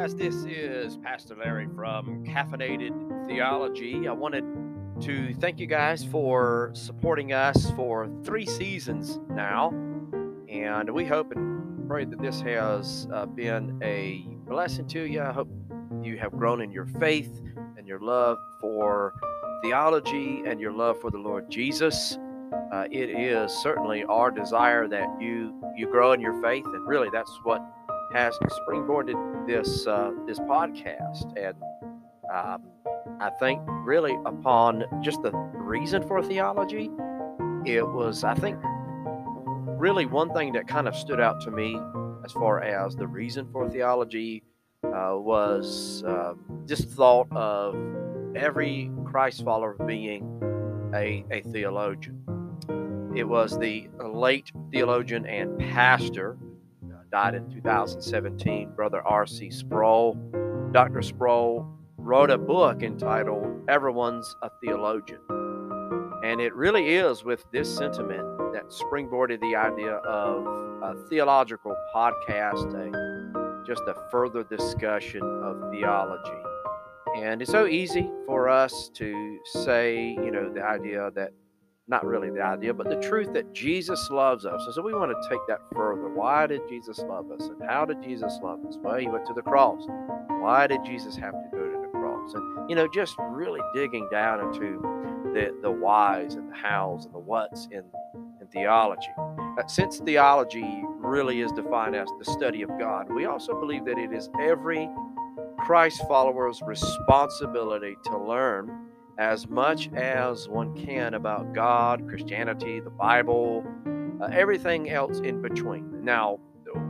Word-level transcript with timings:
guys. 0.00 0.14
This 0.14 0.46
is 0.46 0.96
Pastor 0.96 1.36
Larry 1.36 1.68
from 1.76 2.24
Caffeinated 2.24 3.26
Theology. 3.26 4.08
I 4.08 4.12
wanted 4.12 4.44
to 5.02 5.34
thank 5.34 5.60
you 5.60 5.66
guys 5.66 6.06
for 6.06 6.70
supporting 6.72 7.34
us 7.34 7.70
for 7.72 8.08
three 8.24 8.46
seasons 8.46 9.20
now. 9.28 9.68
And 10.48 10.88
we 10.88 11.04
hope 11.04 11.32
and 11.32 11.86
pray 11.86 12.06
that 12.06 12.18
this 12.18 12.40
has 12.40 13.08
uh, 13.12 13.26
been 13.26 13.78
a 13.82 14.24
blessing 14.48 14.86
to 14.88 15.02
you. 15.02 15.20
I 15.20 15.32
hope 15.32 15.50
you 16.02 16.16
have 16.16 16.32
grown 16.32 16.62
in 16.62 16.70
your 16.70 16.86
faith 16.86 17.42
and 17.76 17.86
your 17.86 18.00
love 18.00 18.38
for 18.58 19.12
theology 19.62 20.44
and 20.46 20.58
your 20.62 20.72
love 20.72 20.98
for 20.98 21.10
the 21.10 21.18
Lord 21.18 21.50
Jesus. 21.50 22.16
Uh, 22.72 22.84
it 22.90 23.10
is 23.10 23.52
certainly 23.52 24.04
our 24.04 24.30
desire 24.30 24.88
that 24.88 25.08
you 25.20 25.54
you 25.76 25.86
grow 25.86 26.12
in 26.12 26.20
your 26.20 26.40
faith, 26.40 26.64
and 26.64 26.88
really 26.88 27.08
that's 27.12 27.38
what 27.42 27.60
has 28.12 28.36
springboarded 28.38 29.46
this 29.46 29.86
uh, 29.86 30.10
this 30.26 30.38
podcast, 30.40 31.36
and 31.36 31.56
um, 32.32 32.62
I 33.20 33.30
think 33.38 33.60
really 33.84 34.16
upon 34.24 34.84
just 35.02 35.22
the 35.22 35.32
reason 35.32 36.02
for 36.06 36.22
theology, 36.22 36.90
it 37.64 37.86
was 37.86 38.24
I 38.24 38.34
think 38.34 38.58
really 39.78 40.06
one 40.06 40.32
thing 40.32 40.52
that 40.52 40.68
kind 40.68 40.88
of 40.88 40.94
stood 40.94 41.20
out 41.20 41.40
to 41.42 41.50
me 41.50 41.78
as 42.24 42.32
far 42.32 42.62
as 42.62 42.96
the 42.96 43.06
reason 43.06 43.48
for 43.50 43.68
theology 43.68 44.42
uh, 44.84 45.14
was 45.14 46.04
uh, 46.06 46.34
just 46.66 46.88
thought 46.90 47.28
of 47.32 47.74
every 48.36 48.90
Christ 49.04 49.44
follower 49.44 49.74
being 49.86 50.40
a, 50.94 51.24
a 51.30 51.42
theologian. 51.42 52.22
It 53.16 53.24
was 53.24 53.58
the 53.58 53.88
late 53.98 54.52
theologian 54.70 55.26
and 55.26 55.58
pastor 55.58 56.36
died 57.10 57.34
in 57.34 57.50
2017, 57.50 58.72
Brother 58.76 59.02
R.C. 59.06 59.50
Sproul. 59.50 60.14
Dr. 60.72 61.02
Sproul 61.02 61.66
wrote 61.96 62.30
a 62.30 62.38
book 62.38 62.82
entitled 62.82 63.68
Everyone's 63.68 64.36
a 64.42 64.50
Theologian. 64.62 65.20
And 66.24 66.40
it 66.40 66.54
really 66.54 66.90
is 66.96 67.24
with 67.24 67.44
this 67.50 67.74
sentiment 67.74 68.22
that 68.52 68.64
springboarded 68.68 69.40
the 69.40 69.56
idea 69.56 69.94
of 69.94 70.46
a 70.82 70.94
theological 71.08 71.74
podcast, 71.94 72.74
a, 72.74 73.66
just 73.66 73.82
a 73.88 73.94
further 74.10 74.44
discussion 74.44 75.22
of 75.22 75.70
theology. 75.72 76.42
And 77.16 77.42
it's 77.42 77.50
so 77.50 77.66
easy 77.66 78.08
for 78.26 78.48
us 78.48 78.90
to 78.94 79.38
say, 79.64 80.16
you 80.22 80.30
know, 80.30 80.52
the 80.52 80.62
idea 80.62 81.10
that 81.14 81.32
not 81.90 82.06
really 82.06 82.30
the 82.30 82.40
idea, 82.40 82.72
but 82.72 82.88
the 82.88 83.00
truth 83.00 83.32
that 83.32 83.52
Jesus 83.52 84.08
loves 84.10 84.46
us. 84.46 84.62
And 84.64 84.72
so 84.72 84.80
we 84.80 84.94
want 84.94 85.10
to 85.10 85.28
take 85.28 85.40
that 85.48 85.58
further. 85.74 86.08
Why 86.08 86.46
did 86.46 86.62
Jesus 86.68 87.00
love 87.00 87.30
us? 87.32 87.42
And 87.42 87.60
how 87.68 87.84
did 87.84 88.00
Jesus 88.00 88.38
love 88.42 88.64
us? 88.64 88.76
Well, 88.80 88.96
he 88.96 89.08
went 89.08 89.26
to 89.26 89.34
the 89.34 89.42
cross. 89.42 89.82
Why 90.40 90.68
did 90.68 90.84
Jesus 90.84 91.16
have 91.16 91.32
to 91.32 91.48
go 91.50 91.58
to 91.58 91.80
the 91.82 91.88
cross? 91.88 92.32
And, 92.32 92.70
you 92.70 92.76
know, 92.76 92.86
just 92.86 93.16
really 93.18 93.60
digging 93.74 94.08
down 94.10 94.40
into 94.40 94.80
the, 95.34 95.52
the 95.62 95.70
whys 95.70 96.34
and 96.34 96.48
the 96.48 96.56
hows 96.56 97.06
and 97.06 97.12
the 97.12 97.18
whats 97.18 97.66
in, 97.72 97.82
in 98.40 98.46
theology. 98.52 99.10
Uh, 99.18 99.66
since 99.66 99.98
theology 99.98 100.84
really 100.98 101.40
is 101.40 101.50
defined 101.52 101.96
as 101.96 102.08
the 102.20 102.24
study 102.24 102.62
of 102.62 102.70
God, 102.78 103.12
we 103.12 103.24
also 103.24 103.58
believe 103.58 103.84
that 103.84 103.98
it 103.98 104.12
is 104.12 104.30
every 104.40 104.88
Christ 105.58 106.02
follower's 106.06 106.62
responsibility 106.62 107.96
to 108.04 108.16
learn 108.16 108.89
as 109.20 109.46
much 109.46 109.90
as 109.92 110.48
one 110.48 110.74
can 110.74 111.12
about 111.12 111.52
God, 111.52 112.08
Christianity, 112.08 112.80
the 112.80 112.88
Bible, 112.88 113.62
uh, 114.18 114.28
everything 114.32 114.88
else 114.88 115.18
in 115.20 115.42
between. 115.42 116.02
Now, 116.02 116.38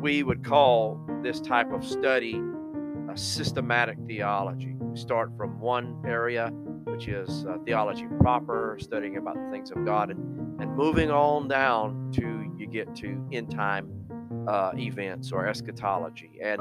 we 0.00 0.22
would 0.22 0.44
call 0.44 1.00
this 1.24 1.40
type 1.40 1.72
of 1.72 1.84
study 1.84 2.40
a 3.12 3.16
systematic 3.16 3.98
theology. 4.06 4.76
We 4.78 4.96
start 4.96 5.36
from 5.36 5.58
one 5.58 6.00
area, 6.06 6.50
which 6.84 7.08
is 7.08 7.44
uh, 7.46 7.56
theology 7.66 8.06
proper, 8.20 8.78
studying 8.80 9.16
about 9.16 9.34
the 9.34 9.50
things 9.50 9.72
of 9.72 9.84
God, 9.84 10.10
and, 10.10 10.60
and 10.62 10.76
moving 10.76 11.10
on 11.10 11.48
down 11.48 12.12
to 12.12 12.54
you 12.56 12.68
get 12.68 12.94
to 12.96 13.26
end 13.32 13.50
time 13.50 13.90
uh, 14.46 14.70
events 14.76 15.32
or 15.32 15.48
eschatology. 15.48 16.38
And, 16.40 16.60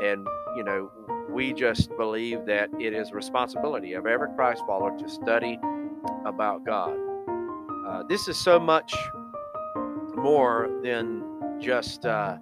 and, 0.00 0.24
you 0.56 0.62
know, 0.62 0.88
we 1.28 1.52
just 1.52 1.94
believe 1.96 2.46
that 2.46 2.70
it 2.80 2.92
is 2.92 3.12
responsibility 3.12 3.94
of 3.94 4.06
every 4.06 4.28
Christ 4.34 4.62
follower 4.66 4.96
to 4.98 5.08
study 5.08 5.58
about 6.24 6.64
God. 6.64 6.96
Uh, 7.86 8.02
this 8.08 8.28
is 8.28 8.36
so 8.38 8.58
much 8.58 8.94
more 10.14 10.70
than 10.82 11.22
just 11.60 12.06
uh, 12.06 12.38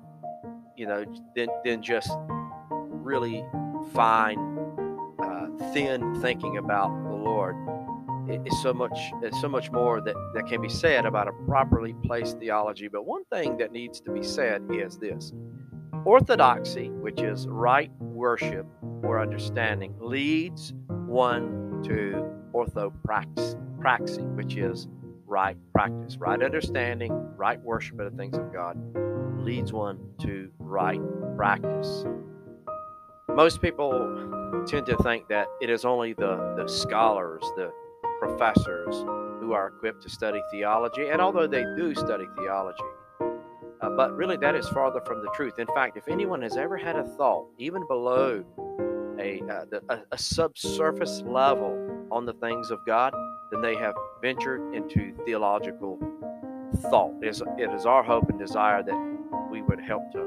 you 0.77 0.87
know 0.87 1.05
than, 1.35 1.49
than 1.65 1.83
just 1.83 2.11
really 2.71 3.45
fine 3.93 4.39
uh, 5.23 5.47
thin 5.73 6.21
thinking 6.21 6.59
about 6.59 6.91
the 7.05 7.15
Lord. 7.15 7.57
It's 8.29 8.63
so 8.63 8.73
much 8.73 8.99
it's 9.23 9.41
so 9.41 9.49
much 9.49 9.71
more 9.73 10.01
that, 10.01 10.15
that 10.35 10.47
can 10.47 10.63
be 10.63 10.69
said 10.69 11.07
about 11.07 11.29
a 11.29 11.33
properly 11.47 11.95
placed 12.05 12.39
theology. 12.39 12.89
But 12.89 13.05
one 13.05 13.25
thing 13.27 13.57
that 13.59 13.73
needs 13.73 14.01
to 14.03 14.13
be 14.13 14.23
said 14.23 14.63
is 14.71 14.97
this 14.99 15.33
orthodoxy, 16.05 16.91
which 16.91 17.21
is 17.21 17.47
right 17.49 17.91
worship 18.01 18.67
or 19.03 19.21
understanding 19.21 19.95
leads 20.01 20.73
one 20.89 21.83
to 21.85 22.31
orthopraxy, 22.55 24.25
which 24.35 24.57
is 24.57 24.89
right 25.27 25.57
practice, 25.75 26.17
right 26.17 26.43
understanding, 26.43 27.13
right 27.37 27.61
worship 27.61 27.99
of 28.01 28.11
the 28.11 28.17
things 28.17 28.37
of 28.37 28.53
God 28.53 28.77
leads 29.39 29.73
one 29.73 29.99
to 30.21 30.51
right 30.59 31.01
practice. 31.37 32.05
Most 33.29 33.63
people 33.63 33.91
tend 34.67 34.87
to 34.87 34.97
think 34.99 35.29
that 35.29 35.47
it 35.61 35.71
is 35.71 35.85
only 35.85 36.13
the, 36.13 36.55
the 36.57 36.69
scholars, 36.69 37.43
the 37.57 37.73
professors, 38.21 38.95
who 39.41 39.53
are 39.53 39.69
equipped 39.69 40.03
to 40.03 40.09
study 40.09 40.41
theology. 40.51 41.09
And 41.09 41.21
although 41.21 41.47
they 41.47 41.65
do 41.77 41.95
study 41.95 42.27
theology, 42.37 42.85
uh, 43.83 43.91
but 43.91 44.17
really 44.17 44.37
that 44.37 44.55
is 44.55 44.69
farther 44.69 45.01
from 45.05 45.21
the 45.23 45.31
truth. 45.35 45.59
In 45.59 45.67
fact, 45.69 45.97
if 45.97 46.09
anyone 46.09 46.41
has 46.43 46.57
ever 46.57 46.77
had 46.77 46.97
a 46.97 47.05
thought, 47.05 47.47
even 47.59 47.87
below 47.89 48.45
a, 49.19 49.43
uh, 49.51 49.65
the, 49.71 49.83
a, 49.89 49.99
a 50.13 50.19
subsurface 50.19 51.23
level 51.27 52.07
on 52.11 52.25
the 52.25 52.35
things 52.35 52.71
of 52.71 52.79
God, 52.87 53.13
then 53.51 53.61
they 53.61 53.75
have 53.75 53.95
ventured 54.23 54.75
into 54.75 55.15
theological 55.25 55.99
thought. 56.91 57.13
It 57.23 57.29
is, 57.29 57.43
it 57.59 57.71
is 57.75 57.85
our 57.85 58.03
hope 58.03 58.29
and 58.31 58.39
desire 58.39 58.83
that 58.83 59.49
we 59.51 59.63
would 59.63 59.81
help 59.81 60.11
to, 60.13 60.19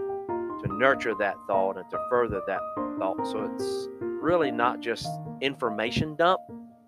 to 0.63 0.73
nurture 0.73 1.13
that 1.19 1.35
thought 1.47 1.77
and 1.77 1.89
to 1.89 1.97
further 2.09 2.41
that 2.47 2.61
thought. 2.99 3.25
So 3.25 3.49
it's 3.53 3.87
really 3.99 4.51
not 4.51 4.81
just 4.81 5.07
information 5.41 6.15
dump, 6.15 6.41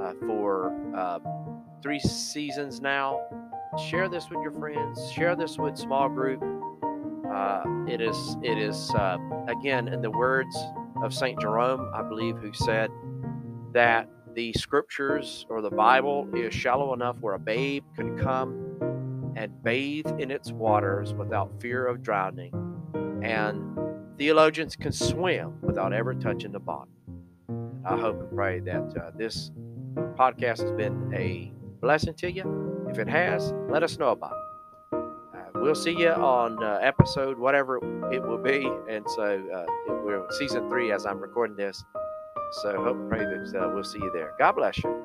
uh, 0.00 0.12
for 0.26 0.74
uh, 0.96 1.18
three 1.82 2.00
seasons 2.00 2.80
now. 2.80 3.20
Share 3.88 4.08
this 4.08 4.28
with 4.30 4.40
your 4.42 4.52
friends. 4.52 5.10
Share 5.12 5.36
this 5.36 5.58
with 5.58 5.76
small 5.76 6.08
group. 6.08 6.42
Uh, 7.30 7.62
it 7.88 8.00
is 8.00 8.36
it 8.42 8.58
is 8.58 8.90
uh, 8.94 9.18
again 9.48 9.88
in 9.88 10.00
the 10.00 10.10
words 10.10 10.56
of 11.02 11.12
Saint 11.12 11.40
Jerome, 11.40 11.90
I 11.94 12.02
believe, 12.02 12.36
who 12.38 12.52
said 12.52 12.90
that 13.72 14.08
the 14.34 14.52
scriptures 14.54 15.46
or 15.48 15.60
the 15.62 15.70
Bible 15.70 16.28
is 16.34 16.54
shallow 16.54 16.92
enough 16.94 17.16
where 17.20 17.34
a 17.34 17.38
babe 17.38 17.84
can 17.94 18.18
come 18.18 18.65
and 19.36 19.62
bathe 19.62 20.06
in 20.18 20.30
its 20.30 20.50
waters 20.50 21.12
without 21.12 21.60
fear 21.60 21.86
of 21.86 22.02
drowning. 22.02 22.52
And 23.22 23.76
theologians 24.16 24.74
can 24.74 24.92
swim 24.92 25.60
without 25.60 25.92
ever 25.92 26.14
touching 26.14 26.52
the 26.52 26.58
bottom. 26.58 26.88
I 27.84 27.96
hope 27.96 28.18
and 28.18 28.30
pray 28.34 28.60
that 28.60 28.96
uh, 28.96 29.10
this 29.16 29.52
podcast 30.18 30.62
has 30.62 30.72
been 30.72 31.12
a 31.14 31.52
blessing 31.80 32.14
to 32.14 32.32
you. 32.32 32.86
If 32.88 32.98
it 32.98 33.08
has, 33.08 33.52
let 33.68 33.82
us 33.82 33.98
know 33.98 34.08
about 34.08 34.32
it. 34.32 34.96
Uh, 35.36 35.42
we'll 35.56 35.74
see 35.74 35.96
you 35.96 36.10
on 36.10 36.62
uh, 36.62 36.78
episode 36.80 37.38
whatever 37.38 37.76
it 38.12 38.22
will 38.22 38.38
be. 38.38 38.68
And 38.88 39.04
so 39.14 39.44
uh, 39.54 39.92
we're 40.02 40.26
season 40.38 40.68
three 40.68 40.92
as 40.92 41.04
I'm 41.04 41.20
recording 41.20 41.56
this. 41.56 41.84
So 42.62 42.76
hope 42.82 42.96
and 42.96 43.10
pray 43.10 43.24
that 43.24 43.60
uh, 43.60 43.68
we'll 43.68 43.84
see 43.84 43.98
you 43.98 44.10
there. 44.14 44.32
God 44.38 44.52
bless 44.52 44.82
you. 44.82 45.04